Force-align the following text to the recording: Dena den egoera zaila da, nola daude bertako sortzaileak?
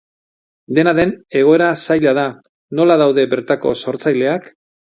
Dena 0.77 0.93
den 0.99 1.11
egoera 1.41 1.67
zaila 1.87 2.15
da, 2.21 2.25
nola 2.81 2.99
daude 3.05 3.29
bertako 3.35 3.79
sortzaileak? 3.85 4.53